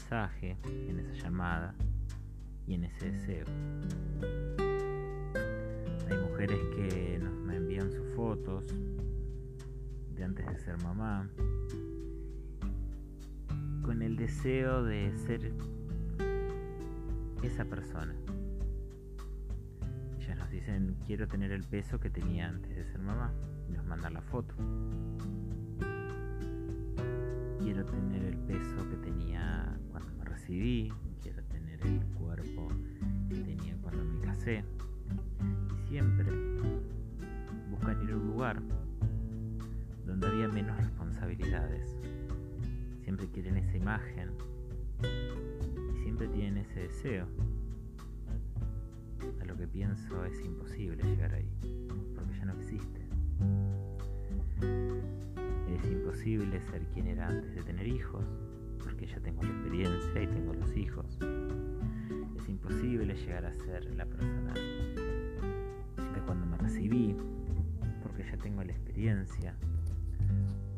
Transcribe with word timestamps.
mensaje, 0.00 0.56
en 0.88 0.98
esa 0.98 1.12
llamada 1.24 1.74
y 2.66 2.74
en 2.74 2.84
ese 2.84 3.12
deseo. 3.12 3.44
Hay 6.08 6.16
mujeres 6.16 6.58
que 6.74 7.18
nos 7.22 7.34
me 7.34 7.56
envían 7.56 7.92
sus 7.92 8.08
fotos 8.16 8.64
de 10.14 10.24
antes 10.24 10.46
de 10.46 10.58
ser 10.58 10.82
mamá, 10.82 11.28
con 13.82 14.00
el 14.00 14.16
deseo 14.16 14.84
de 14.84 15.12
ser 15.18 15.52
esa 17.42 17.66
persona. 17.66 18.14
Ellas 20.18 20.38
nos 20.38 20.50
dicen, 20.50 20.96
quiero 21.06 21.28
tener 21.28 21.52
el 21.52 21.64
peso 21.64 22.00
que 22.00 22.08
tenía 22.08 22.48
antes 22.48 22.74
de 22.74 22.84
ser 22.86 23.00
mamá, 23.00 23.34
y 23.68 23.72
nos 23.72 23.84
mandan 23.84 24.14
la 24.14 24.22
foto. 24.22 24.54
Tener 27.80 28.22
el 28.24 28.36
peso 28.36 28.88
que 28.90 28.96
tenía 28.96 29.74
cuando 29.90 30.12
me 30.12 30.24
recibí, 30.24 30.92
quiero 31.22 31.42
tener 31.44 31.80
el 31.86 32.04
cuerpo 32.18 32.68
que 33.30 33.36
tenía 33.36 33.74
cuando 33.80 34.04
me 34.04 34.20
casé. 34.20 34.62
Y 35.72 35.88
siempre 35.88 36.30
buscan 37.70 38.02
ir 38.02 38.10
a 38.10 38.16
un 38.16 38.26
lugar 38.26 38.62
donde 40.04 40.26
había 40.26 40.48
menos 40.48 40.76
responsabilidades. 40.76 41.96
Siempre 43.02 43.26
quieren 43.28 43.56
esa 43.56 43.74
imagen 43.76 44.30
y 45.02 46.02
siempre 46.02 46.28
tienen 46.28 46.58
ese 46.58 46.80
deseo. 46.80 47.26
A 49.40 49.44
lo 49.46 49.56
que 49.56 49.66
pienso 49.66 50.24
es 50.26 50.38
imposible 50.44 51.02
llegar 51.02 51.32
ahí, 51.32 51.50
porque 52.14 52.34
ya 52.36 52.44
no 52.44 52.52
existe. 52.52 52.99
Imposible 56.20 56.60
ser 56.60 56.82
quien 56.92 57.06
era 57.06 57.28
antes 57.28 57.54
de 57.54 57.62
tener 57.62 57.86
hijos, 57.86 58.22
porque 58.84 59.06
ya 59.06 59.18
tengo 59.20 59.42
la 59.42 59.48
experiencia 59.48 60.22
y 60.22 60.26
tengo 60.26 60.52
los 60.52 60.76
hijos. 60.76 61.18
Es 62.36 62.46
imposible 62.46 63.14
llegar 63.14 63.46
a 63.46 63.54
ser 63.54 63.86
la 63.94 64.04
persona 64.04 64.52
de 64.52 66.20
cuando 66.26 66.44
me 66.44 66.58
recibí, 66.58 67.16
porque 68.02 68.22
ya 68.22 68.36
tengo 68.36 68.62
la 68.62 68.70
experiencia, 68.70 69.54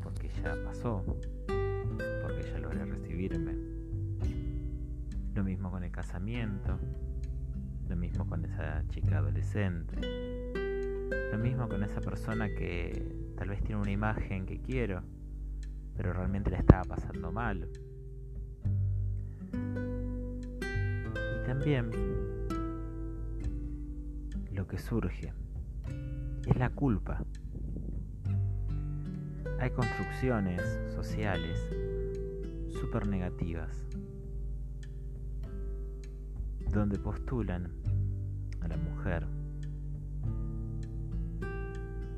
porque 0.01 0.29
ya 0.41 0.55
pasó, 0.63 1.03
porque 1.05 2.43
ya 2.49 2.59
logré 2.59 2.85
recibirme. 2.85 3.53
Lo 5.35 5.43
mismo 5.43 5.69
con 5.71 5.83
el 5.83 5.91
casamiento, 5.91 6.79
lo 7.89 7.97
mismo 7.97 8.25
con 8.25 8.45
esa 8.45 8.87
chica 8.87 9.17
adolescente, 9.17 9.97
lo 11.33 11.37
mismo 11.37 11.67
con 11.67 11.83
esa 11.83 11.99
persona 11.99 12.47
que 12.47 13.13
tal 13.35 13.49
vez 13.49 13.61
tiene 13.61 13.81
una 13.81 13.91
imagen 13.91 14.45
que 14.45 14.61
quiero, 14.61 15.03
pero 15.95 16.13
realmente 16.13 16.49
la 16.49 16.57
estaba 16.57 16.83
pasando 16.83 17.31
mal. 17.31 17.69
Y 21.13 21.45
también 21.45 21.91
lo 24.51 24.67
que 24.67 24.77
surge 24.77 25.33
es 26.47 26.55
la 26.57 26.69
culpa. 26.69 27.23
Hay 29.59 29.69
construcciones 29.71 30.61
sociales 30.93 31.59
súper 32.79 33.07
negativas 33.07 33.85
donde 36.69 36.97
postulan 36.97 37.71
a 38.61 38.67
la 38.67 38.77
mujer 38.77 39.27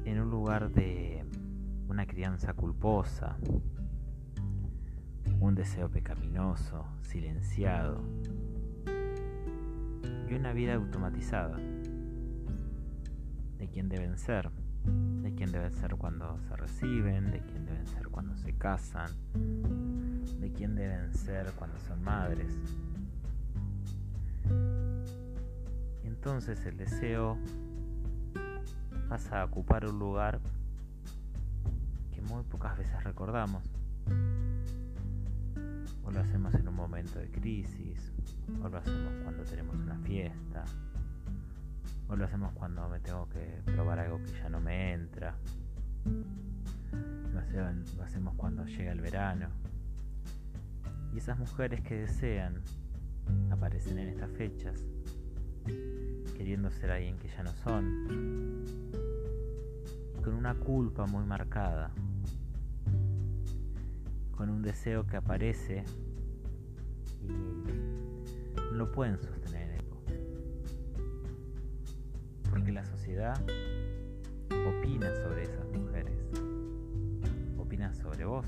en 0.06 0.22
un 0.22 0.30
lugar 0.30 0.72
de 0.72 1.25
una 1.88 2.06
crianza 2.06 2.53
culposa, 2.53 3.38
un 5.40 5.56
deseo 5.56 5.90
pecaminoso, 5.90 6.85
silenciado 7.01 8.01
y 10.29 10.34
una 10.34 10.53
vida 10.53 10.75
automatizada 10.75 11.57
de 13.57 13.68
quién 13.68 13.90
deben 13.90 14.18
ser, 14.18 14.50
de 15.22 15.34
quién 15.34 15.51
deben 15.51 15.72
ser 15.72 15.95
cuando 15.95 16.40
se 16.47 16.56
reciben, 16.56 17.31
de 17.31 17.41
quién 17.41 17.66
deben 17.66 17.88
ser 17.88 18.07
cuando 18.09 18.35
se 18.38 18.53
casan, 18.53 19.12
de 20.40 20.51
quién 20.51 20.75
deben 20.75 21.13
ser 21.13 21.51
cuando 21.53 21.79
son 21.79 22.03
madres. 22.03 22.57
Entonces 26.03 26.66
el 26.66 26.78
deseo 26.78 27.38
pasa 29.07 29.41
a 29.41 29.45
ocupar 29.45 29.85
un 29.85 30.00
lugar 30.00 30.40
muy 32.25 32.44
pocas 32.44 32.78
veces 32.78 33.03
recordamos. 33.03 33.63
O 36.03 36.12
lo 36.12 36.19
hacemos 36.19 36.53
en 36.53 36.68
un 36.68 36.75
momento 36.75 37.19
de 37.19 37.30
crisis, 37.30 38.12
o 38.62 38.69
lo 38.69 38.78
hacemos 38.78 39.13
cuando 39.24 39.44
tenemos 39.44 39.75
una 39.75 39.97
fiesta, 40.00 40.63
o 42.08 42.16
lo 42.16 42.25
hacemos 42.25 42.53
cuando 42.53 42.88
me 42.90 43.00
tengo 43.00 43.28
que 43.30 43.62
probar 43.66 44.00
algo 44.00 44.18
que 44.24 44.31
ya 44.34 44.50
no 44.50 44.59
me 44.59 44.94
entra. 44.94 45.36
Lo, 47.34 48.03
hacemos 48.03 48.36
cuando 48.36 48.66
llega 48.66 48.92
el 48.92 49.02
verano. 49.02 49.47
Y 51.13 51.18
esas 51.18 51.40
mujeres 51.40 51.81
que 51.81 51.96
desean 52.02 52.62
aparecen 53.50 53.97
en 53.97 54.09
estas 54.09 54.30
fechas, 54.31 54.84
queriendo 56.38 56.69
ser 56.69 56.92
alguien 56.92 57.18
que 57.18 57.30
ya 57.30 57.44
no 57.44 57.52
son, 57.63 58.66
con 60.24 60.34
una 60.34 60.56
culpa 60.56 61.06
muy 61.06 61.24
marcada, 61.24 61.92
con 64.35 64.50
un 64.50 64.62
deseo 64.62 65.06
que 65.07 65.18
aparece 65.18 65.84
y 67.22 68.73
no 68.73 68.91
pueden 68.91 69.18
sostener 69.18 69.69
en 69.69 69.79
eco. 69.79 70.03
Porque 72.50 72.72
la 72.72 72.85
sociedad 72.85 73.40
opina 74.50 75.13
sobre 75.16 75.44
esas 75.44 75.68
mujeres, 75.69 76.13
opina 77.57 77.94
sobre 77.94 78.25
vos, 78.25 78.47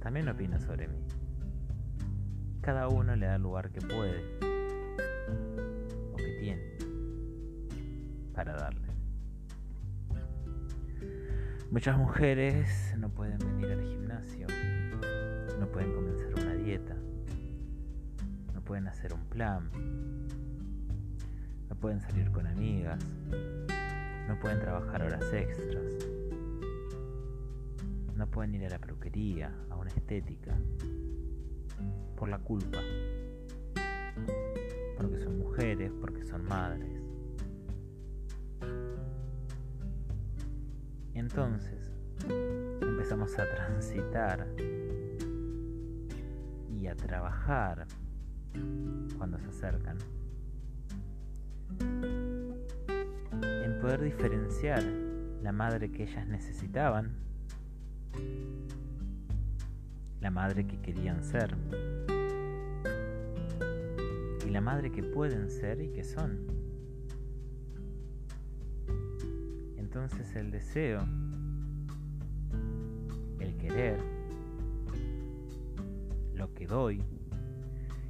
también 0.00 0.28
opina 0.28 0.58
sobre 0.60 0.88
mí. 0.88 0.98
Cada 2.60 2.88
uno 2.88 3.16
le 3.16 3.26
da 3.26 3.36
el 3.36 3.42
lugar 3.42 3.70
que 3.70 3.80
puede 3.80 4.24
o 6.12 6.16
que 6.16 6.36
tiene 6.40 6.78
para 8.34 8.54
darle. 8.54 8.90
Muchas 11.70 11.96
mujeres 11.96 12.94
no 12.98 13.08
pueden 13.10 13.38
venir 13.38 13.70
al 13.70 13.82
gimnasio, 13.82 14.46
no 15.60 15.70
pueden 15.70 15.92
comenzar 15.92 16.32
una 16.42 16.54
dieta, 16.54 16.96
no 18.54 18.62
pueden 18.64 18.88
hacer 18.88 19.12
un 19.12 19.26
plan, 19.26 19.70
no 21.68 21.76
pueden 21.76 22.00
salir 22.00 22.30
con 22.30 22.46
amigas, 22.46 23.04
no 24.26 24.40
pueden 24.40 24.58
trabajar 24.58 25.02
horas 25.02 25.30
extras, 25.34 25.92
no 28.16 28.26
pueden 28.30 28.54
ir 28.54 28.64
a 28.64 28.70
la 28.70 28.78
peluquería, 28.78 29.54
a 29.68 29.76
una 29.76 29.90
estética, 29.90 30.56
por 32.16 32.30
la 32.30 32.38
culpa, 32.38 32.78
porque 34.96 35.18
son 35.18 35.38
mujeres, 35.40 35.92
porque 36.00 36.24
son 36.24 36.42
madres. 36.44 37.02
Entonces 41.12 41.92
empezamos 42.80 43.38
a 43.38 43.44
transitar 43.44 44.46
y 46.80 46.86
a 46.86 46.96
trabajar 46.96 47.86
cuando 49.18 49.38
se 49.38 49.48
acercan 49.48 49.98
en 53.42 53.78
poder 53.80 54.00
diferenciar 54.00 54.82
la 55.42 55.52
madre 55.52 55.90
que 55.90 56.04
ellas 56.04 56.26
necesitaban, 56.26 57.12
la 60.20 60.30
madre 60.30 60.66
que 60.66 60.80
querían 60.80 61.22
ser 61.22 61.54
y 64.46 64.50
la 64.50 64.60
madre 64.62 64.90
que 64.90 65.02
pueden 65.02 65.50
ser 65.50 65.82
y 65.82 65.90
que 65.90 66.02
son. 66.02 66.46
Entonces 69.76 70.34
el 70.36 70.50
deseo, 70.50 71.00
el 73.38 73.56
querer, 73.58 74.19
que 76.60 76.66
doy 76.66 77.02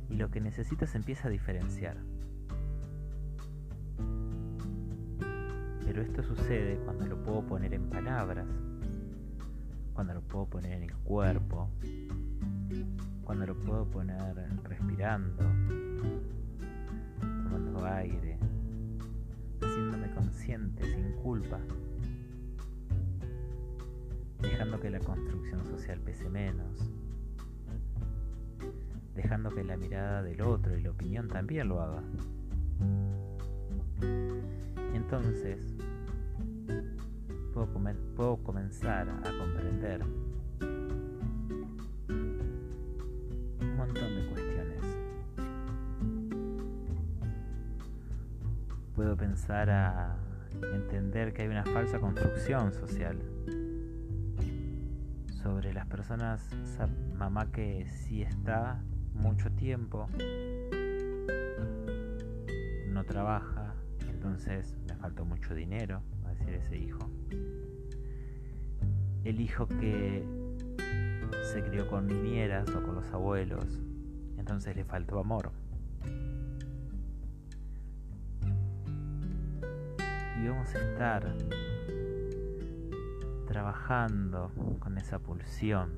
y 0.09 0.17
lo 0.17 0.29
que 0.29 0.41
necesito 0.41 0.85
se 0.85 0.97
empieza 0.99 1.29
a 1.29 1.31
diferenciar. 1.31 1.97
Pero 5.85 6.03
esto 6.03 6.25
sucede 6.25 6.81
cuando 6.85 7.07
lo 7.07 7.23
puedo 7.23 7.47
poner 7.47 7.75
en 7.75 7.89
palabras, 7.89 8.49
cuando 9.95 10.15
lo 10.15 10.23
puedo 10.23 10.47
poner 10.47 10.73
en 10.73 10.83
el 10.83 10.95
cuerpo, 10.97 11.71
cuando 13.23 13.47
lo 13.47 13.55
puedo 13.55 13.89
poner 13.89 14.35
respirando, 14.65 15.45
tomando 17.21 17.87
aire, 17.87 18.37
consciente, 20.17 20.83
sin 20.93 21.13
culpa, 21.23 21.61
dejando 24.41 24.81
que 24.81 24.91
la 24.91 24.99
construcción 24.99 25.65
social 25.67 26.01
pese 26.01 26.29
menos, 26.29 26.91
dejando 29.23 29.51
que 29.51 29.63
la 29.63 29.77
mirada 29.77 30.23
del 30.23 30.41
otro 30.41 30.79
y 30.79 30.83
la 30.83 30.91
opinión 30.91 31.29
también 31.29 31.69
lo 31.69 31.83
haga. 31.83 32.03
Entonces, 34.95 35.77
puedo, 37.53 38.39
comenzar 38.43 39.11
a 39.11 39.39
comprender 39.39 40.03
un 43.61 43.77
montón 43.77 44.17
de 44.17 44.27
cuestiones. 44.31 44.85
Puedo 48.95 49.17
pensar 49.19 49.69
a 49.69 50.17
entender 50.73 51.35
que 51.35 51.43
hay 51.43 51.49
una 51.49 51.65
falsa 51.65 51.99
construcción 51.99 52.73
social 52.73 53.21
sobre 55.43 55.75
las 55.75 55.87
personas, 55.87 56.49
mamá 57.15 57.53
que 57.53 57.87
sí 57.87 58.23
está 58.23 58.83
mucho 59.21 59.51
tiempo, 59.53 60.09
no 62.89 63.05
trabaja, 63.05 63.75
entonces 64.11 64.77
me 64.89 64.95
faltó 64.97 65.25
mucho 65.25 65.55
dinero, 65.55 66.03
va 66.25 66.31
a 66.31 66.35
decir 66.35 66.55
ese 66.55 66.79
hijo. 66.79 67.11
El 69.25 69.41
hijo 69.41 69.69
que 69.69 70.25
se 71.53 71.63
crió 71.63 71.87
con 71.89 72.07
niñeras 72.07 72.69
o 72.71 72.83
con 72.83 72.95
los 72.95 73.13
abuelos, 73.13 73.81
entonces 74.39 74.75
le 74.77 74.85
faltó 74.85 75.19
amor. 75.19 75.53
Y 80.43 80.49
vamos 80.49 80.75
a 80.75 80.79
estar 80.79 81.37
trabajando 83.47 84.53
con 84.79 84.97
esa 84.97 85.19
pulsión, 85.19 85.91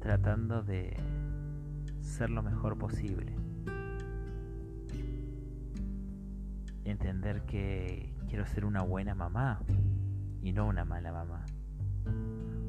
tratando 0.00 0.62
de 0.62 0.96
ser 2.08 2.30
lo 2.30 2.42
mejor 2.42 2.76
posible. 2.78 3.32
Entender 6.84 7.42
que 7.42 8.14
quiero 8.28 8.46
ser 8.46 8.64
una 8.64 8.82
buena 8.82 9.14
mamá 9.14 9.60
y 10.42 10.52
no 10.52 10.66
una 10.66 10.84
mala 10.84 11.12
mamá. 11.12 11.44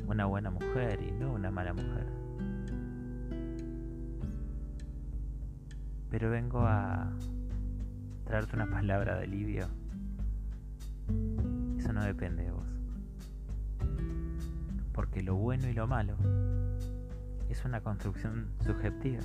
Una 0.08 0.26
buena 0.26 0.52
mujer 0.52 1.02
y 1.02 1.12
no 1.12 1.34
una 1.34 1.52
mala 1.52 1.74
mujer. 1.74 2.06
Pero 6.10 6.30
vengo 6.30 6.60
a 6.62 7.12
traerte 8.26 8.56
una 8.56 8.70
palabra 8.70 9.16
de 9.18 9.24
alivio. 9.24 9.68
Eso 11.78 11.94
no 11.94 12.04
depende 12.04 12.44
de 12.44 12.52
vos. 12.52 12.68
Porque 14.92 15.24
lo 15.24 15.36
bueno 15.36 15.70
y 15.70 15.74
lo 15.74 15.88
malo 15.88 16.18
es 17.50 17.66
una 17.66 17.82
construcción 17.82 18.52
subjetiva. 18.64 19.22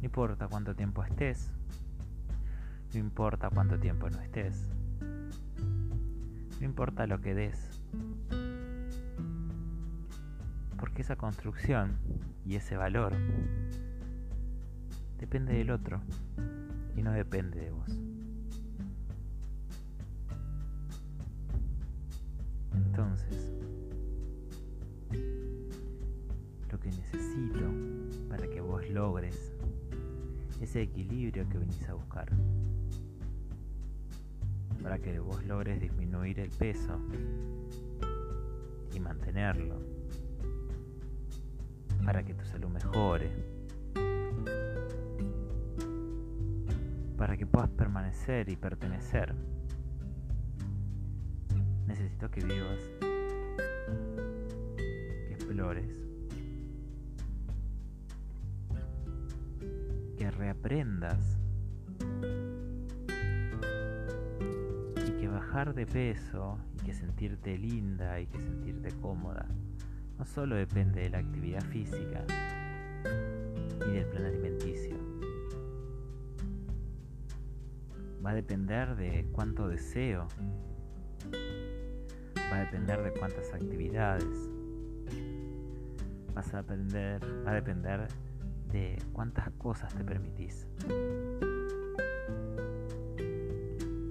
No 0.00 0.06
importa 0.06 0.48
cuánto 0.48 0.74
tiempo 0.74 1.04
estés, 1.04 1.52
no 2.94 3.00
importa 3.00 3.50
cuánto 3.50 3.78
tiempo 3.78 4.08
no 4.08 4.18
estés, 4.20 4.68
no 6.58 6.64
importa 6.64 7.06
lo 7.06 7.20
que 7.20 7.34
des, 7.34 7.82
porque 10.78 11.02
esa 11.02 11.16
construcción 11.16 11.98
y 12.46 12.56
ese 12.56 12.76
valor 12.76 13.14
depende 15.18 15.52
del 15.52 15.70
otro 15.70 16.00
y 16.96 17.02
no 17.02 17.12
depende 17.12 17.60
de 17.60 17.70
vos. 17.70 17.90
Entonces, 22.74 23.52
que 26.80 26.90
necesito 26.90 27.70
para 28.28 28.48
que 28.48 28.60
vos 28.60 28.88
logres 28.90 29.52
ese 30.60 30.82
equilibrio 30.82 31.48
que 31.48 31.58
venís 31.58 31.88
a 31.88 31.94
buscar, 31.94 32.28
para 34.82 34.98
que 34.98 35.18
vos 35.18 35.44
logres 35.44 35.80
disminuir 35.80 36.40
el 36.40 36.50
peso 36.50 36.98
y 38.94 39.00
mantenerlo, 39.00 39.80
para 42.04 42.22
que 42.22 42.34
tu 42.34 42.44
salud 42.44 42.68
mejore, 42.68 43.30
para 47.16 47.36
que 47.36 47.46
puedas 47.46 47.70
permanecer 47.70 48.48
y 48.48 48.56
pertenecer. 48.56 49.34
Necesito 51.86 52.30
que 52.30 52.44
vivas, 52.44 52.80
que 55.26 55.32
explores, 55.32 56.09
reaprendas 60.40 61.38
y 65.06 65.10
que 65.20 65.28
bajar 65.28 65.74
de 65.74 65.84
peso 65.84 66.58
y 66.78 66.86
que 66.86 66.94
sentirte 66.94 67.58
linda 67.58 68.18
y 68.18 68.26
que 68.26 68.40
sentirte 68.40 68.90
cómoda 69.02 69.46
no 70.18 70.24
solo 70.24 70.56
depende 70.56 71.02
de 71.02 71.10
la 71.10 71.18
actividad 71.18 71.62
física 71.64 72.24
y 73.86 73.92
del 73.92 74.06
plan 74.06 74.24
alimenticio. 74.24 74.96
Va 78.24 78.30
a 78.30 78.34
depender 78.34 78.96
de 78.96 79.26
cuánto 79.32 79.68
deseo 79.68 80.26
va 82.50 82.56
a 82.56 82.60
depender 82.60 83.02
de 83.02 83.12
cuántas 83.12 83.52
actividades. 83.52 84.48
Vas 86.34 86.54
a 86.54 86.60
aprender, 86.60 87.22
va 87.46 87.50
a 87.50 87.54
depender 87.54 88.08
de 88.72 89.02
cuántas 89.12 89.50
cosas 89.52 89.94
te 89.94 90.04
permitís. 90.04 90.66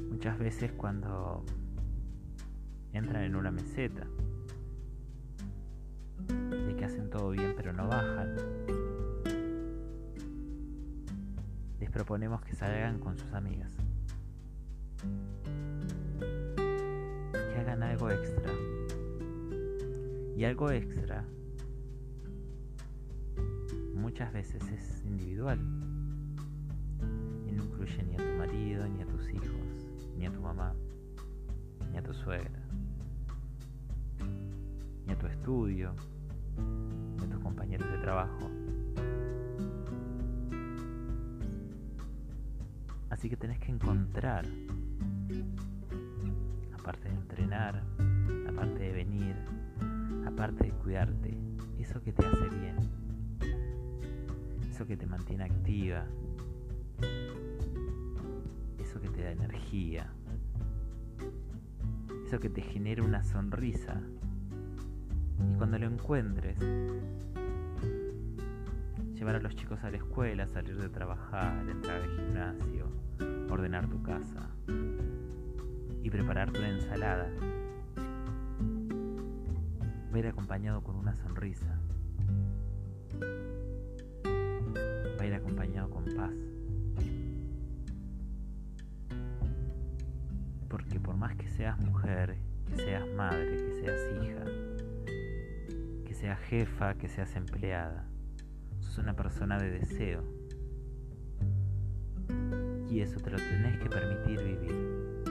Muchas 0.09 0.37
veces 0.37 0.71
cuando 0.73 1.45
entran 2.93 3.23
en 3.23 3.35
una 3.35 3.51
meseta, 3.51 4.07
de 6.27 6.75
que 6.75 6.85
hacen 6.85 7.09
todo 7.09 7.31
bien 7.31 7.53
pero 7.55 7.73
no 7.73 7.87
bajan, 7.87 8.35
les 11.79 11.89
proponemos 11.89 12.41
que 12.41 12.53
salgan 12.53 12.99
con 12.99 13.17
sus 13.17 13.31
amigas 13.33 13.71
hagan 17.59 17.83
algo 17.83 18.09
extra. 18.09 18.51
Y 20.35 20.45
algo 20.45 20.71
extra 20.71 21.25
muchas 24.19 24.33
veces 24.33 24.61
es 24.73 25.05
individual. 25.05 25.57
Y 27.47 27.53
no 27.53 27.63
incluye 27.63 28.03
ni 28.03 28.15
a 28.15 28.17
tu 28.17 28.37
marido, 28.37 28.85
ni 28.85 29.01
a 29.01 29.05
tus 29.05 29.29
hijos, 29.29 29.89
ni 30.17 30.25
a 30.25 30.29
tu 30.29 30.41
mamá, 30.41 30.73
ni 31.89 31.97
a 31.99 32.03
tu 32.03 32.13
suegra, 32.13 32.59
ni 35.05 35.13
a 35.13 35.17
tu 35.17 35.25
estudio, 35.25 35.93
ni 37.17 37.23
a 37.23 37.29
tus 37.29 37.39
compañeros 37.39 37.89
de 37.89 37.97
trabajo. 37.99 38.49
Así 43.09 43.29
que 43.29 43.37
tenés 43.37 43.59
que 43.59 43.71
encontrar 43.71 44.45
aparte 46.77 47.07
de 47.07 47.15
entrenar, 47.15 47.83
aparte 48.49 48.79
de 48.79 48.91
venir, 48.91 49.35
aparte 50.27 50.65
de 50.65 50.71
cuidarte, 50.71 51.37
eso 51.77 52.01
que 52.01 52.11
te 52.11 52.25
hace 52.25 52.49
bien, 52.49 52.98
eso 54.79 54.87
que 54.87 54.95
te 54.95 55.07
mantiene 55.07 55.43
activa, 55.43 56.05
eso 58.79 59.01
que 59.01 59.09
te 59.09 59.23
da 59.23 59.31
energía, 59.31 60.09
eso 62.25 62.39
que 62.39 62.49
te 62.49 62.61
genera 62.61 63.03
una 63.03 63.21
sonrisa. 63.25 64.01
Y 65.51 65.57
cuando 65.57 65.77
lo 65.79 65.85
encuentres, 65.85 66.57
llevar 69.15 69.35
a 69.35 69.39
los 69.41 69.53
chicos 69.57 69.83
a 69.83 69.91
la 69.91 69.97
escuela, 69.97 70.47
salir 70.47 70.77
de 70.77 70.87
trabajar, 70.87 71.67
entrar 71.69 72.01
al 72.01 72.09
gimnasio, 72.11 72.85
ordenar 73.49 73.89
tu 73.89 74.01
casa, 74.01 74.49
y 76.01 76.09
prepararte 76.09 76.57
una 76.57 76.69
ensalada. 76.69 77.27
Ir 80.15 80.27
acompañado 80.27 80.81
con 80.83 80.95
una 80.95 81.15
sonrisa. 81.15 81.78
Con 85.89 86.05
paz. 86.15 86.33
Porque 90.69 90.99
por 90.99 91.15
más 91.17 91.35
que 91.35 91.47
seas 91.47 91.79
mujer, 91.79 92.37
que 92.67 92.75
seas 92.75 93.07
madre, 93.15 93.57
que 93.57 93.73
seas 93.81 93.99
hija, 94.23 94.45
que 96.05 96.13
seas 96.13 96.39
jefa, 96.41 96.93
que 96.95 97.07
seas 97.07 97.35
empleada, 97.35 98.05
sos 98.79 98.97
una 98.99 99.15
persona 99.15 99.57
de 99.57 99.71
deseo. 99.71 100.23
Y 102.89 103.01
eso 103.01 103.19
te 103.19 103.29
lo 103.29 103.37
tenés 103.37 103.79
que 103.79 103.89
permitir 103.89 104.39
vivir. 104.43 105.23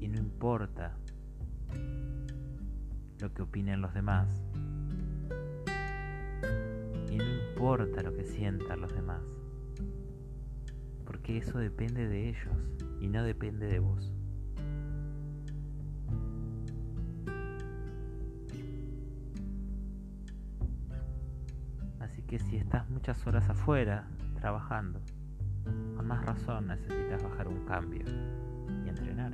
Y 0.00 0.08
no 0.08 0.18
importa 0.18 0.96
lo 3.20 3.32
que 3.32 3.42
opinen 3.42 3.80
los 3.80 3.92
demás. 3.94 4.42
Importa 7.58 8.04
lo 8.04 8.14
que 8.14 8.22
sientan 8.22 8.80
los 8.80 8.94
demás. 8.94 9.20
Porque 11.04 11.38
eso 11.38 11.58
depende 11.58 12.06
de 12.06 12.28
ellos 12.28 12.56
y 13.00 13.08
no 13.08 13.24
depende 13.24 13.66
de 13.66 13.80
vos. 13.80 14.12
Así 21.98 22.22
que 22.22 22.38
si 22.38 22.58
estás 22.58 22.88
muchas 22.90 23.26
horas 23.26 23.50
afuera 23.50 24.08
trabajando, 24.36 25.00
con 25.96 26.06
más 26.06 26.24
razón 26.24 26.68
necesitas 26.68 27.24
bajar 27.24 27.48
un 27.48 27.64
cambio 27.64 28.04
y 28.84 28.88
entrenar. 28.88 29.32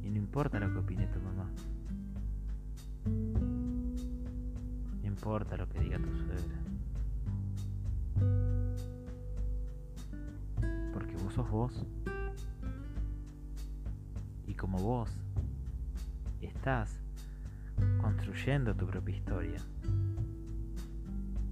Y 0.00 0.10
no 0.10 0.16
importa 0.16 0.60
lo 0.60 0.72
que 0.72 0.78
opine 0.78 1.08
tu 1.08 1.18
mamá. 1.18 1.50
Importa 5.26 5.56
lo 5.56 5.68
que 5.68 5.80
diga 5.80 5.98
tu 5.98 6.08
suegra. 6.14 6.56
Porque 10.92 11.16
vos 11.16 11.34
sos 11.34 11.50
vos. 11.50 11.84
Y 14.46 14.54
como 14.54 14.78
vos 14.78 15.10
estás 16.40 17.00
construyendo 18.00 18.72
tu 18.76 18.86
propia 18.86 19.16
historia, 19.16 19.58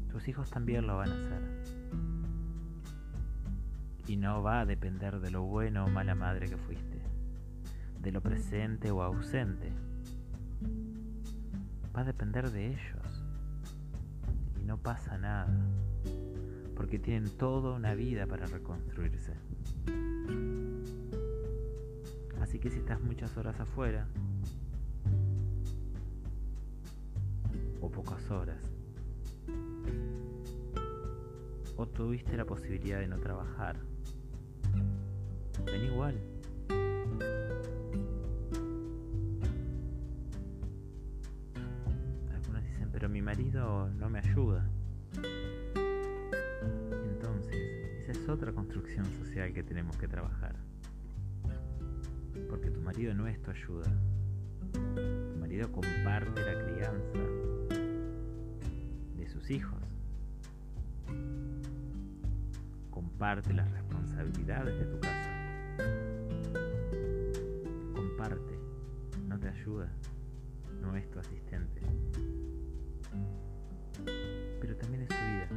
tus 0.09 0.29
hijos 0.29 0.49
también 0.51 0.87
lo 0.87 0.99
van 0.99 1.11
a 1.11 1.15
hacer. 1.15 1.43
Y 4.07 4.17
no 4.17 4.41
va 4.41 4.61
a 4.61 4.67
depender 4.67 5.19
de 5.19 5.33
lo 5.33 5.43
bueno 5.43 5.85
o 5.85 5.89
mala 5.89 6.15
madre 6.15 6.49
que 6.49 6.59
fuiste, 6.59 7.03
de 7.99 8.13
lo 8.13 8.21
presente 8.21 8.93
o 8.93 9.03
ausente. 9.03 9.73
Va 11.93 12.03
a 12.03 12.05
depender 12.05 12.53
de 12.53 12.69
ellos. 12.69 13.04
No 14.75 14.83
pasa 14.83 15.17
nada, 15.17 15.57
porque 16.75 16.99
tienen 16.99 17.31
toda 17.37 17.77
una 17.77 17.95
vida 17.95 18.27
para 18.27 18.47
reconstruirse. 18.47 19.33
Así 22.41 22.59
que 22.59 22.71
si 22.71 22.79
estás 22.79 23.01
muchas 23.01 23.37
horas 23.37 23.61
afuera, 23.61 24.09
o 27.81 27.89
pocas 27.89 28.29
horas, 28.33 28.59
o 31.77 31.87
tuviste 31.87 32.37
la 32.37 32.45
posibilidad 32.45 32.99
de 32.99 33.07
no 33.07 33.21
trabajar, 33.21 33.77
ven 35.67 35.85
igual. 35.85 36.34
Que 49.93 50.09
trabajar. 50.09 50.57
Porque 52.49 52.71
tu 52.71 52.81
marido 52.81 53.15
no 53.15 53.27
es 53.27 53.41
tu 53.43 53.51
ayuda. 53.51 53.91
Tu 54.73 55.39
marido 55.39 55.71
comparte 55.71 56.41
la 56.41 56.65
crianza 56.65 57.19
de 59.17 59.29
sus 59.29 59.51
hijos. 59.51 59.79
Comparte 62.91 63.53
las 63.53 63.71
responsabilidades 63.71 64.79
de 64.79 64.85
tu 64.87 65.01
casa. 65.01 65.31
Comparte, 67.95 68.59
no 69.29 69.39
te 69.39 69.49
ayuda, 69.49 69.91
no 70.81 70.97
es 70.97 71.11
tu 71.11 71.19
asistente. 71.19 71.83
Pero 74.61 74.77
también 74.77 75.03
es 75.03 75.09
su 75.09 75.15
vida. 75.15 75.49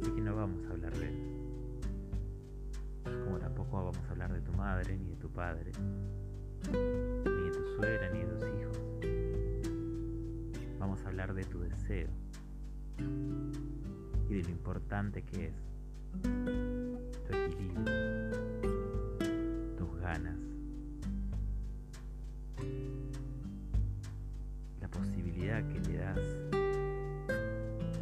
Así 0.00 0.10
que 0.12 0.20
no 0.20 0.36
vamos 0.36 0.66
a 0.66 0.70
hablar 0.70 0.92
de 0.94 1.08
él. 1.08 1.23
Tampoco 3.74 3.92
vamos 3.92 4.08
a 4.08 4.12
hablar 4.12 4.32
de 4.32 4.40
tu 4.40 4.52
madre, 4.52 4.96
ni 4.96 5.08
de 5.08 5.16
tu 5.16 5.28
padre, 5.30 5.72
ni 6.70 7.42
de 7.42 7.50
tu 7.50 7.66
suegra, 7.74 8.08
ni 8.10 8.20
de 8.20 8.26
tus 8.26 8.44
hijos. 8.60 8.78
Vamos 10.78 11.04
a 11.04 11.08
hablar 11.08 11.34
de 11.34 11.42
tu 11.42 11.58
deseo 11.58 12.06
y 14.28 14.34
de 14.34 14.42
lo 14.44 14.50
importante 14.50 15.24
que 15.24 15.46
es 15.46 15.54
tu 16.22 17.34
equilibrio, 17.34 17.84
tus 19.76 19.96
ganas, 19.98 20.38
la 24.80 24.88
posibilidad 24.88 25.66
que 25.66 25.80
le 25.80 25.98
das 25.98 26.18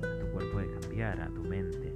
a 0.02 0.18
tu 0.20 0.26
cuerpo 0.32 0.58
de 0.58 0.80
cambiar, 0.80 1.18
a 1.18 1.28
tu 1.28 1.42
mente. 1.44 1.91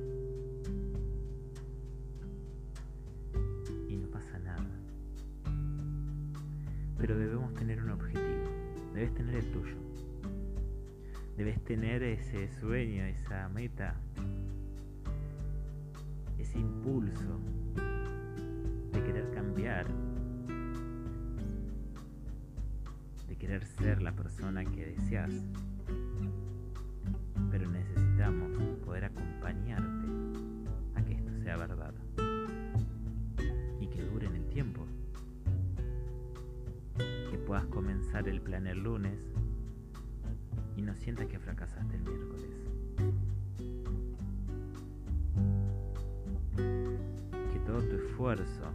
Debes 11.36 11.62
tener 11.64 12.02
ese 12.02 12.48
sueño, 12.48 13.04
esa 13.04 13.46
meta, 13.50 13.94
ese 16.38 16.58
impulso 16.58 17.38
de 18.90 19.02
querer 19.02 19.30
cambiar, 19.32 19.86
de 23.28 23.36
querer 23.36 23.66
ser 23.66 24.00
la 24.00 24.12
persona 24.12 24.64
que 24.64 24.86
deseas. 24.86 25.30
Pero 27.50 27.70
necesitamos 27.70 28.56
poder 28.86 29.04
acompañarte 29.04 30.06
a 30.94 31.02
que 31.04 31.16
esto 31.16 31.32
sea 31.42 31.58
verdad 31.58 31.92
y 33.78 33.88
que 33.88 34.02
dure 34.04 34.26
en 34.26 34.36
el 34.36 34.48
tiempo. 34.48 34.86
Que 36.96 37.36
puedas 37.46 37.66
comenzar 37.66 38.26
el 38.26 38.40
plan 38.40 38.66
el 38.66 38.78
lunes 38.78 39.35
y 40.76 40.82
no 40.82 40.94
sientas 40.94 41.26
que 41.26 41.38
fracasaste 41.38 41.96
el 41.96 42.02
miércoles. 42.02 42.50
Que 47.52 47.58
todo 47.60 47.80
tu 47.82 47.96
esfuerzo 47.96 48.70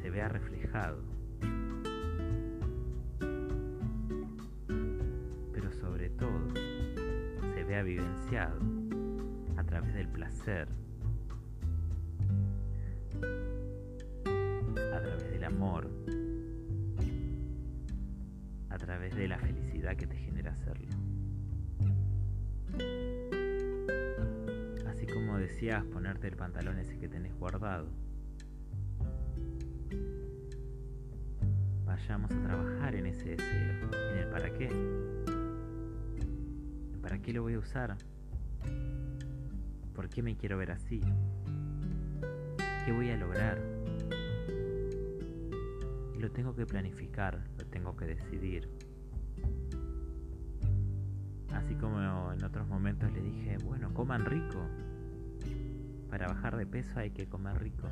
se 0.00 0.10
vea 0.10 0.28
reflejado. 0.28 1.02
Pero 5.52 5.72
sobre 5.72 6.10
todo 6.10 6.48
se 7.54 7.64
vea 7.64 7.82
vivenciado 7.82 8.58
a 9.56 9.64
través 9.64 9.94
del 9.94 10.08
placer, 10.08 10.68
hacerlo. 20.50 20.88
Así 24.88 25.06
como 25.06 25.38
decías 25.38 25.84
ponerte 25.84 26.28
el 26.28 26.36
pantalón 26.36 26.78
ese 26.78 26.98
que 26.98 27.08
tenés 27.08 27.34
guardado. 27.34 27.88
Vayamos 31.84 32.30
a 32.32 32.42
trabajar 32.42 32.94
en 32.94 33.06
ese 33.06 33.36
deseo, 33.36 33.90
en 34.12 34.18
el 34.18 34.28
para 34.28 34.52
qué. 34.52 34.68
¿Para 37.02 37.18
qué 37.20 37.32
lo 37.32 37.42
voy 37.42 37.54
a 37.54 37.58
usar? 37.58 37.96
¿Por 39.94 40.08
qué 40.08 40.22
me 40.22 40.36
quiero 40.36 40.56
ver 40.58 40.70
así? 40.70 41.00
¿Qué 42.84 42.92
voy 42.92 43.10
a 43.10 43.16
lograr? 43.16 43.60
Y 46.14 46.18
lo 46.18 46.30
tengo 46.30 46.54
que 46.54 46.66
planificar, 46.66 47.42
lo 47.58 47.66
tengo 47.66 47.96
que 47.96 48.06
decidir. 48.06 48.68
Así 51.54 51.74
como 51.74 52.32
en 52.32 52.44
otros 52.44 52.68
momentos 52.68 53.12
le 53.12 53.20
dije, 53.20 53.56
bueno, 53.64 53.92
coman 53.92 54.24
rico. 54.24 54.58
Para 56.08 56.28
bajar 56.28 56.56
de 56.56 56.66
peso 56.66 56.98
hay 56.98 57.10
que 57.10 57.28
comer 57.28 57.58
rico. 57.60 57.88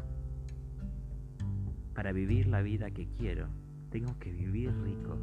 Para 1.94 2.12
vivir 2.12 2.46
la 2.46 2.62
vida 2.62 2.90
que 2.90 3.08
quiero, 3.08 3.48
tengo 3.90 4.18
que 4.18 4.32
vivir 4.32 4.72
rico. 4.82 5.18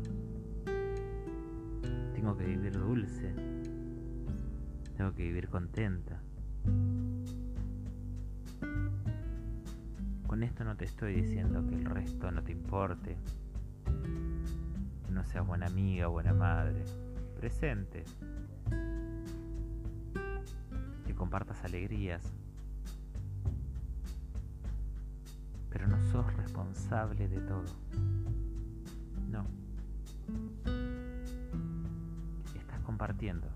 Tengo 2.13 2.37
que 2.37 2.45
vivir 2.45 2.73
dulce. 2.73 3.33
Tengo 4.97 5.13
que 5.13 5.23
vivir 5.23 5.49
contenta. 5.49 6.21
Con 10.27 10.43
esto 10.43 10.63
no 10.65 10.75
te 10.75 10.85
estoy 10.85 11.13
diciendo 11.13 11.65
que 11.65 11.75
el 11.75 11.85
resto 11.85 12.31
no 12.31 12.43
te 12.43 12.51
importe, 12.51 13.17
que 15.05 15.11
no 15.11 15.23
seas 15.23 15.47
buena 15.47 15.67
amiga, 15.67 16.07
buena 16.07 16.33
madre, 16.33 16.83
presente, 17.45 18.03
que 21.05 21.13
compartas 21.13 21.63
alegrías, 21.63 22.23
pero 25.69 25.87
no 25.87 26.01
sos 26.11 26.25
responsable 26.37 27.27
de 27.27 27.39
todo. 27.41 27.65
No. 29.29 29.45
Estás 32.55 32.79
compartiendo. 32.83 33.47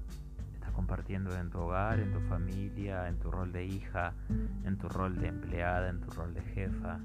Estás 0.54 0.72
compartiendo 0.74 1.36
en 1.36 1.50
tu 1.50 1.58
hogar, 1.58 2.00
en 2.00 2.14
tu 2.14 2.20
familia, 2.20 3.08
en 3.08 3.18
tu 3.18 3.32
rol 3.32 3.52
de 3.52 3.66
hija, 3.66 4.14
en 4.66 4.78
tu 4.78 4.88
rol 4.88 5.18
de 5.18 5.30
empleada, 5.30 5.90
en 5.90 6.00
tu 6.00 6.12
rol 6.12 6.36
de 6.36 6.44
jefa, 6.44 7.00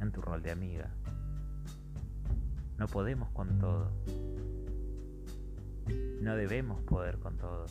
en 0.00 0.10
tu 0.10 0.20
rol 0.20 0.42
de 0.42 0.50
amiga. 0.50 0.90
No 2.76 2.88
podemos 2.88 3.28
con 3.28 3.60
todo. 3.60 3.92
No 6.20 6.36
debemos 6.36 6.80
poder 6.82 7.18
con 7.18 7.36
todo. 7.36 7.66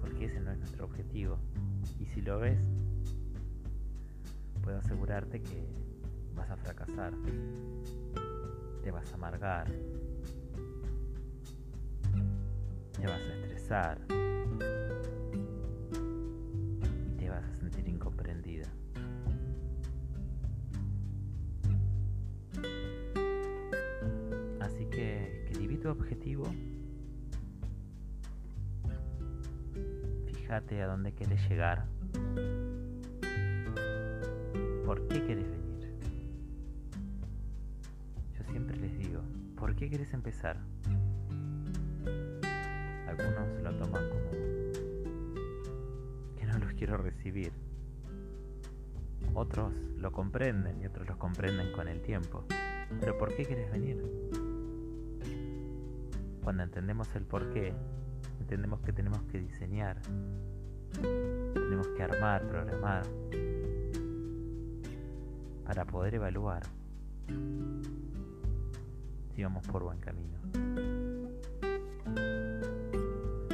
Porque 0.00 0.26
ese 0.26 0.40
no 0.40 0.52
es 0.52 0.58
nuestro 0.58 0.84
objetivo. 0.84 1.38
Y 1.98 2.06
si 2.06 2.20
lo 2.20 2.38
ves, 2.38 2.60
puedo 4.62 4.78
asegurarte 4.78 5.40
que 5.40 5.66
vas 6.34 6.50
a 6.50 6.56
fracasar. 6.56 7.12
Te 8.82 8.90
vas 8.90 9.10
a 9.12 9.14
amargar. 9.14 9.70
Te 12.92 13.06
vas 13.06 13.20
a 13.20 13.34
estresar. 13.34 13.98
Y 17.12 17.16
te 17.16 17.28
vas 17.30 17.44
a 17.44 17.56
sentir 17.56 17.88
incomprendida. 17.88 18.68
Objetivo. 25.94 26.44
Fíjate 30.26 30.82
a 30.82 30.88
dónde 30.88 31.12
quieres 31.12 31.40
llegar. 31.48 31.86
¿Por 34.84 35.08
qué 35.08 35.24
quieres 35.24 35.50
venir? 35.50 35.94
Yo 38.36 38.44
siempre 38.50 38.76
les 38.76 38.98
digo, 38.98 39.22
¿por 39.56 39.74
qué 39.74 39.88
quieres 39.88 40.12
empezar? 40.12 40.58
Algunos 43.08 43.62
lo 43.62 43.76
toman 43.76 44.08
como 44.08 44.30
que 46.36 46.46
no 46.46 46.58
los 46.58 46.74
quiero 46.74 46.98
recibir. 46.98 47.52
Otros 49.34 49.72
lo 49.96 50.12
comprenden 50.12 50.80
y 50.82 50.86
otros 50.86 51.08
lo 51.08 51.18
comprenden 51.18 51.72
con 51.72 51.88
el 51.88 52.02
tiempo. 52.02 52.44
Pero 53.00 53.16
¿por 53.16 53.34
qué 53.34 53.44
quieres 53.44 53.70
venir? 53.72 54.04
Cuando 56.44 56.62
entendemos 56.62 57.08
el 57.16 57.24
por 57.24 57.50
qué, 57.54 57.72
entendemos 58.38 58.80
que 58.80 58.92
tenemos 58.92 59.22
que 59.24 59.40
diseñar, 59.40 59.96
tenemos 61.00 61.88
que 61.88 62.02
armar, 62.02 62.46
programar, 62.46 63.06
para 65.64 65.86
poder 65.86 66.16
evaluar 66.16 66.62
si 69.34 69.42
vamos 69.42 69.66
por 69.66 69.84
buen 69.84 69.98
camino. 70.00 70.38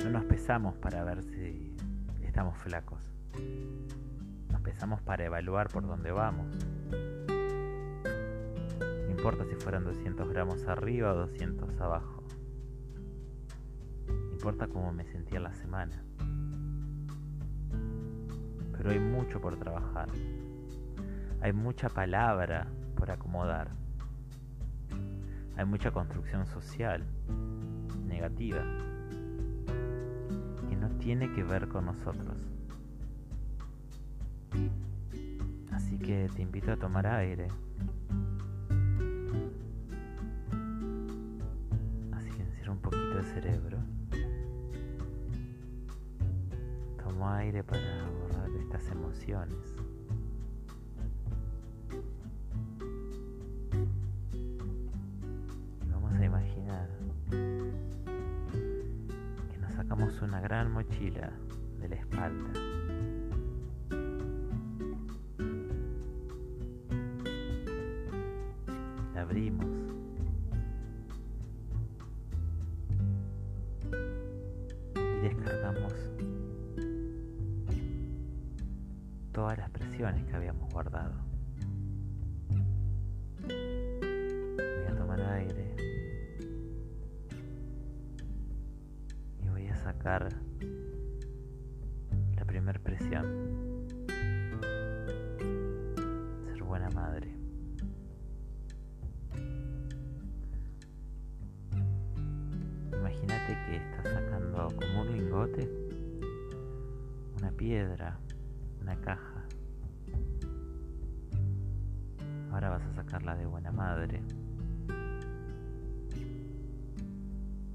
No 0.02 0.10
nos 0.10 0.24
pesamos 0.24 0.76
para 0.78 1.04
ver 1.04 1.22
si 1.22 1.72
estamos 2.22 2.58
flacos. 2.58 3.08
Nos 4.50 4.60
pesamos 4.62 5.00
para 5.02 5.24
evaluar 5.24 5.68
por 5.68 5.86
dónde 5.86 6.10
vamos. 6.10 6.48
No 8.80 9.10
importa 9.10 9.44
si 9.44 9.54
fueran 9.54 9.84
200 9.84 10.28
gramos 10.28 10.66
arriba 10.66 11.12
o 11.12 11.16
200 11.16 11.80
abajo. 11.80 12.19
Importa 14.40 14.68
cómo 14.68 14.90
me 14.90 15.04
sentía 15.04 15.38
la 15.38 15.52
semana. 15.52 16.02
Pero 18.72 18.90
hay 18.90 18.98
mucho 18.98 19.38
por 19.38 19.58
trabajar. 19.58 20.08
Hay 21.42 21.52
mucha 21.52 21.90
palabra 21.90 22.66
por 22.96 23.10
acomodar. 23.10 23.68
Hay 25.58 25.66
mucha 25.66 25.90
construcción 25.90 26.46
social 26.46 27.04
negativa 28.06 28.62
que 30.70 30.74
no 30.74 30.88
tiene 31.00 31.30
que 31.34 31.42
ver 31.42 31.68
con 31.68 31.84
nosotros. 31.84 32.38
Así 35.70 35.98
que 35.98 36.30
te 36.34 36.40
invito 36.40 36.72
a 36.72 36.78
tomar 36.78 37.06
aire. 37.06 37.48
Así 42.12 42.30
que 42.30 42.42
encierra 42.42 42.72
un 42.72 42.80
poquito 42.80 43.18
el 43.18 43.24
cerebro. 43.26 43.99
Toma 47.20 47.36
aire 47.36 47.62
para 47.62 48.08
borrar 48.08 48.48
estas 48.62 48.90
emociones. 48.92 49.76
una 60.22 60.40
gran 60.40 60.72
mochila 60.72 61.30
de 61.80 61.88
la 61.88 61.94
espalda. 61.96 62.50
La 69.14 69.20
abrimos. 69.20 69.69
Que 103.50 103.76
estás 103.76 104.04
sacando 104.04 104.68
como 104.76 105.00
un 105.02 105.12
lingote, 105.12 105.68
una 107.38 107.50
piedra, 107.50 108.16
una 108.80 108.94
caja. 109.00 109.44
Ahora 112.52 112.70
vas 112.70 112.82
a 112.82 112.94
sacarla 112.94 113.34
de 113.34 113.46
buena 113.46 113.72
madre. 113.72 114.22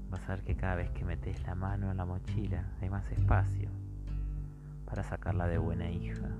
vas 0.08 0.28
a 0.30 0.36
ver 0.36 0.44
que 0.44 0.56
cada 0.56 0.76
vez 0.76 0.90
que 0.92 1.04
metes 1.04 1.42
la 1.46 1.54
mano 1.54 1.90
en 1.90 1.98
la 1.98 2.06
mochila 2.06 2.72
hay 2.80 2.88
más 2.88 3.10
espacio 3.12 3.68
para 4.86 5.04
sacarla 5.04 5.46
de 5.46 5.58
buena 5.58 5.90
hija, 5.90 6.30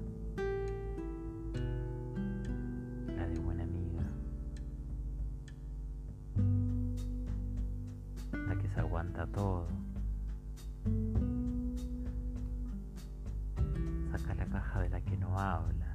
la 9.06 9.12
que 9.12 9.20
aguanta 9.20 9.26
todo. 9.26 9.66
Saca 14.10 14.34
la 14.34 14.46
caja 14.46 14.80
de 14.80 14.88
la 14.88 15.00
que 15.00 15.16
no 15.16 15.38
habla. 15.38 15.94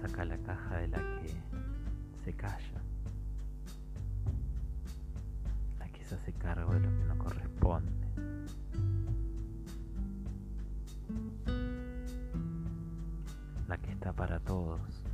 Saca 0.00 0.24
la 0.24 0.38
caja 0.38 0.76
de 0.78 0.88
la 0.88 0.98
que 0.98 1.34
se 2.24 2.32
calla. 2.34 2.82
se 6.08 6.14
hace 6.14 6.32
cargo 6.34 6.72
de 6.72 6.78
lo 6.78 6.88
que 6.88 7.04
no 7.04 7.18
corresponde. 7.18 7.90
La 13.66 13.76
que 13.78 13.90
está 13.90 14.12
para 14.12 14.38
todos. 14.38 15.05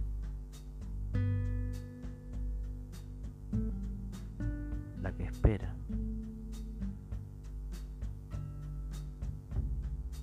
Espera. 5.25 5.75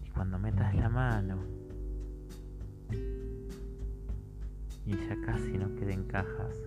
Y 0.06 0.10
cuando 0.10 0.40
metas 0.40 0.76
la 0.76 0.90
mano 0.90 1.44
y 4.86 4.92
ya 4.96 5.22
casi 5.26 5.58
no 5.58 5.74
queden 5.76 6.06
cajas, 6.06 6.58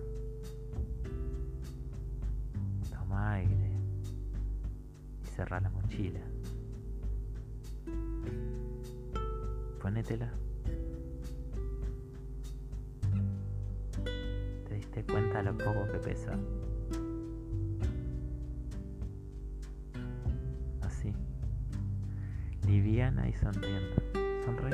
toma 2.89 3.33
aire 3.33 3.71
cerrar 5.35 5.61
la 5.61 5.69
mochila. 5.69 6.21
Ponétela. 9.81 10.31
¿Te 14.67 14.75
diste 14.75 15.03
cuenta 15.03 15.43
lo 15.43 15.57
poco 15.57 15.85
que 15.91 15.97
pesa? 15.99 16.37
Liviana 22.73 23.29
y 23.29 23.33
sonriendo. 23.33 24.01
Sonreí. 24.43 24.73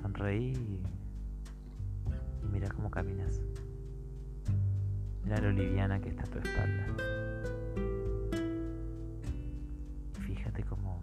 Sonreí 0.00 0.52
y 0.52 0.82
mira 2.50 2.70
cómo 2.70 2.90
caminas. 2.90 3.42
Mira 5.22 5.38
lo 5.42 5.52
liviana 5.52 6.00
que 6.00 6.08
está 6.08 6.22
tu 6.24 6.38
espalda. 6.38 6.86
Fíjate 10.20 10.64
cómo 10.64 11.02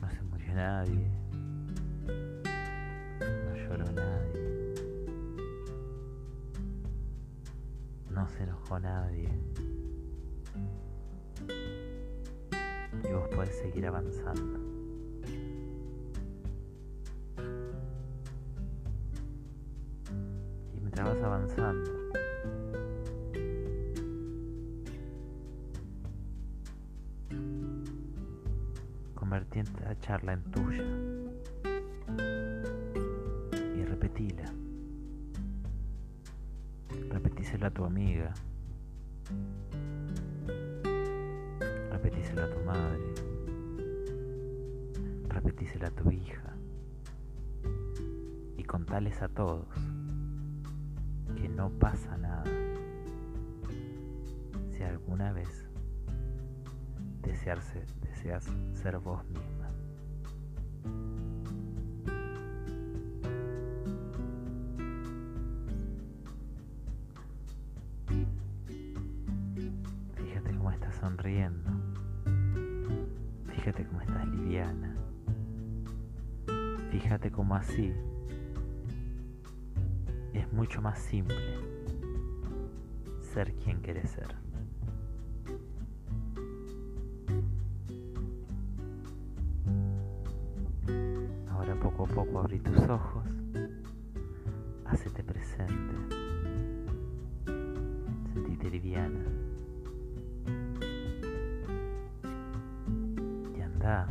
no 0.00 0.10
se 0.10 0.22
murió 0.22 0.54
nadie. 0.54 1.10
No 3.20 3.54
lloró 3.54 3.84
nadie. 3.92 4.74
No 8.08 8.26
se 8.30 8.44
enojó 8.44 8.80
nadie. 8.80 9.28
Seguir 13.76 13.88
avanzando. 13.88 14.58
Y 20.74 20.80
mientras 20.80 21.06
vas 21.06 21.22
avanzando, 21.22 21.90
convertí 29.14 29.60
esta 29.60 29.98
charla 30.00 30.32
en 30.32 30.42
tuya 30.44 30.84
y 33.76 33.84
repetila. 33.84 34.50
Repetíselo 37.10 37.66
a 37.66 37.70
tu 37.70 37.84
amiga. 37.84 38.32
A 45.84 45.90
tu 45.90 46.10
hija. 46.10 46.56
Y 48.56 48.64
contales 48.64 49.20
a 49.22 49.28
todos 49.28 49.68
que 51.36 51.48
no 51.48 51.70
pasa 51.70 52.16
nada 52.16 52.44
si 54.72 54.82
alguna 54.82 55.32
vez 55.32 55.68
desearse, 57.22 57.84
deseas 58.02 58.44
ser 58.72 58.98
vos 58.98 59.22
misma. 59.28 59.70
Fíjate 70.16 70.56
cómo 70.56 70.70
estás 70.72 70.96
sonriendo. 70.96 71.70
Fíjate 73.54 73.86
cómo 73.86 74.00
estás 74.00 74.26
liviana. 74.26 75.05
Fíjate 76.98 77.30
cómo 77.30 77.54
así 77.54 77.92
es 80.32 80.50
mucho 80.50 80.80
más 80.80 80.98
simple 80.98 81.36
ser 83.20 83.52
quien 83.56 83.82
quieres 83.82 84.08
ser. 84.08 84.34
Ahora 91.50 91.78
poco 91.78 92.04
a 92.04 92.06
poco 92.06 92.38
abrí 92.38 92.60
tus 92.60 92.78
ojos, 92.88 93.26
hacete 94.86 95.22
presente, 95.22 95.94
sentite 98.32 98.70
liviana 98.70 99.26
y 103.54 103.60
anda 103.60 104.08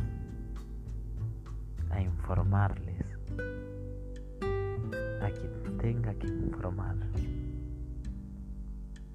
a 1.96 2.02
informarles. 2.02 3.06
A 5.22 5.30
quien 5.30 5.78
tenga 5.78 6.14
que 6.14 6.26
informar 6.26 6.94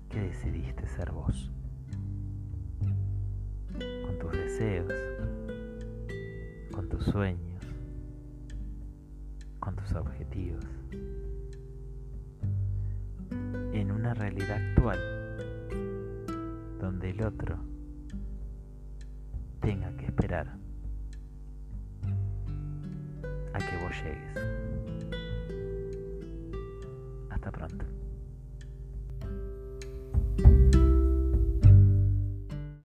que 0.09 0.19
decidiste 0.19 0.87
ser 0.87 1.11
vos, 1.11 1.51
con 3.71 4.19
tus 4.19 4.31
deseos, 4.31 4.91
con 6.71 6.89
tus 6.89 7.05
sueños, 7.05 7.63
con 9.59 9.75
tus 9.75 9.93
objetivos, 9.93 10.65
en 13.73 13.91
una 13.91 14.15
realidad 14.15 14.57
actual 14.57 14.99
donde 16.79 17.11
el 17.11 17.21
otro 17.21 17.57
tenga 19.61 19.95
que 19.97 20.05
esperar 20.05 20.60
que 23.69 23.77
vos 23.77 23.93
llegues. 24.03 24.37
Hasta 27.29 27.51
pronto. 27.51 27.85